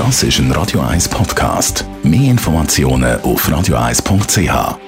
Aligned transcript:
Das 0.00 0.22
ist 0.22 0.38
ein 0.38 0.50
Radio 0.52 0.80
1 0.80 1.10
Podcast. 1.10 1.84
Mehr 2.02 2.30
Informationen 2.30 3.20
auf 3.20 3.46
radio1.ch. 3.46 4.78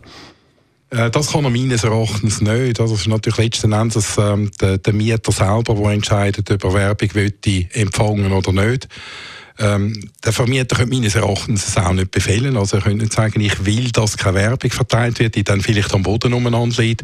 Äh, 0.89 1.09
das 1.11 1.31
kann 1.31 1.43
er 1.43 1.49
meines 1.51 1.83
Erachtens 1.83 2.41
nicht. 2.41 2.79
Das 2.79 2.91
ist 2.91 3.07
natürlich 3.07 3.37
letzten 3.37 3.73
Endes 3.73 4.17
ähm, 4.17 4.49
der, 4.59 4.93
Mieter 4.93 5.31
selber, 5.31 5.75
der 5.75 5.91
entscheidet, 5.91 6.51
ob 6.51 6.63
er 6.63 6.73
Werbung 6.73 7.09
empfangen 7.73 8.31
oder 8.31 8.51
nicht. 8.51 8.87
Ähm, 9.61 10.09
der 10.23 10.31
Vermieter 10.31 10.77
könnte 10.77 10.95
meines 10.95 11.15
Erachtens 11.15 11.67
es 11.67 11.77
auch 11.77 11.91
nicht 11.91 12.11
befehlen. 12.11 12.55
Also 12.55 12.77
er 12.77 12.83
könnte 12.83 13.03
nicht 13.03 13.13
sagen, 13.13 13.41
ich 13.41 13.65
will, 13.65 13.91
dass 13.91 14.15
keine 14.15 14.35
Werbung 14.35 14.71
verteilt 14.71 15.19
wird, 15.19 15.35
die 15.35 15.43
dann 15.43 15.59
vielleicht 15.59 15.93
am 15.93 16.01
Boden 16.01 16.33
umeinander 16.33 16.81
liegt. 16.81 17.01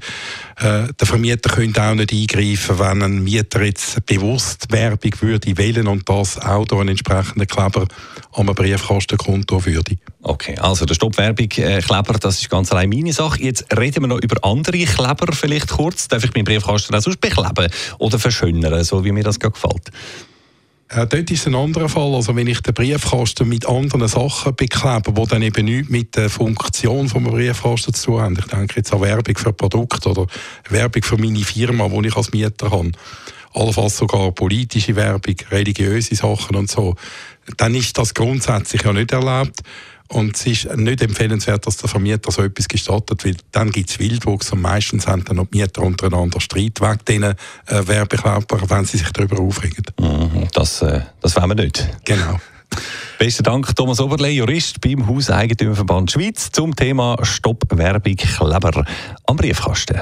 Äh, 0.57 0.87
der 0.97 1.07
Vermieter 1.07 1.49
könnte 1.49 1.83
auch 1.83 1.95
nicht 1.95 2.13
eingreifen, 2.13 2.79
wenn 2.79 3.03
ein 3.03 3.23
Mieter 3.23 3.61
jetzt 3.61 4.05
bewusst 4.05 4.71
Werbung 4.71 5.11
würde 5.19 5.57
wählen 5.57 5.87
und 5.87 6.07
das 6.07 6.39
auch 6.39 6.65
durch 6.65 6.79
einen 6.79 6.89
entsprechenden 6.89 7.45
Kleber 7.45 7.87
am 8.31 8.45
Briefkastenkonto 8.45 9.65
würde. 9.65 9.97
Okay, 10.21 10.57
also 10.57 10.85
der 10.85 10.95
Stoppwerbung 10.95 11.49
äh, 11.57 11.81
das 12.21 12.39
ist 12.39 12.49
ganz 12.49 12.71
allein 12.71 12.89
meine 12.89 13.11
Sache. 13.11 13.43
Jetzt 13.43 13.65
reden 13.77 14.03
wir 14.03 14.07
noch 14.07 14.21
über 14.21 14.37
andere 14.43 14.85
Kleber 14.85 15.33
vielleicht 15.33 15.67
kurz. 15.67 16.07
Darf 16.07 16.23
ich 16.23 16.33
meinen 16.33 16.45
Briefkasten 16.45 16.95
auch 16.95 17.01
sonst 17.01 17.19
bekleben 17.19 17.67
oder 17.97 18.17
verschönern, 18.17 18.81
so 18.85 19.03
wie 19.03 19.11
mir 19.11 19.23
das 19.25 19.39
gerade 19.39 19.53
gefällt? 19.53 19.91
Äh, 20.89 21.07
dort 21.07 21.31
ist 21.31 21.47
ein 21.47 21.55
anderer 21.55 21.89
Fall. 21.89 22.13
Also 22.13 22.35
wenn 22.35 22.47
ich 22.47 22.61
den 22.61 22.73
Briefkasten 22.73 23.49
mit 23.49 23.67
anderen 23.67 24.07
Sachen 24.07 24.55
beklebe, 24.55 25.13
die 25.13 25.27
dann 25.27 25.41
eben 25.41 25.65
nichts 25.65 25.89
mit 25.89 26.15
der 26.15 26.29
Funktion 26.29 27.07
des 27.07 27.13
Briefkasten 27.13 27.93
zu 27.93 28.21
haben. 28.21 28.37
Ich 28.37 28.45
denke 28.45 28.75
jetzt 28.77 28.93
an 28.93 29.01
Werbung 29.01 29.35
für 29.35 29.53
Produkte 29.53 30.09
oder 30.09 30.27
Werbung 30.69 31.03
für 31.03 31.17
meine 31.17 31.39
Firma, 31.39 31.87
die 31.87 32.07
ich 32.07 32.15
als 32.15 32.31
Mieter 32.31 32.69
habe. 32.69 32.91
Allenfalls 33.55 33.97
sogar 33.97 34.31
politische 34.31 34.95
Werbung, 34.95 35.35
religiöse 35.49 36.15
Sachen 36.15 36.55
und 36.55 36.69
so. 36.69 36.95
Dann 37.57 37.75
ist 37.75 37.97
das 37.97 38.13
grundsätzlich 38.13 38.83
ja 38.83 38.93
nicht 38.93 39.11
erlaubt. 39.11 39.61
Und 40.07 40.35
es 40.35 40.45
ist 40.45 40.77
nicht 40.77 41.01
empfehlenswert, 41.01 41.65
dass 41.65 41.77
der 41.77 41.89
Vermieter 41.89 42.31
so 42.31 42.43
etwas 42.43 42.67
gestattet, 42.67 43.25
weil 43.25 43.35
dann 43.51 43.71
gibt 43.71 43.89
es 43.89 43.97
Wildwuchs 43.97 44.51
und 44.51 44.61
meistens 44.61 45.07
haben 45.07 45.23
dann 45.25 45.37
die 45.37 45.57
Mieter 45.57 45.81
untereinander 45.81 46.39
Streit 46.39 46.79
wegen 46.79 46.99
diesen 47.07 47.23
äh, 47.23 47.87
Werbekleber, 47.87 48.69
wenn 48.69 48.85
sie 48.85 48.97
sich 48.97 49.11
darüber 49.11 49.39
aufregen. 49.39 49.83
Mhm, 49.99 50.47
das, 50.53 50.83
äh, 50.83 51.01
das 51.21 51.35
wollen 51.35 51.49
wir 51.49 51.65
nicht. 51.65 51.89
Genau. 52.05 52.39
Besten 53.17 53.43
Dank, 53.43 53.75
Thomas 53.75 53.99
Oberle, 53.99 54.29
Jurist 54.29 54.79
beim 54.81 55.07
Hauseigentümerverband 55.07 56.11
Schweiz 56.11 56.51
zum 56.51 56.75
Thema 56.75 57.17
Stopp 57.23 57.63
Werbung 57.69 58.15
Kleber 58.15 58.85
am 59.25 59.35
Briefkasten. 59.37 60.01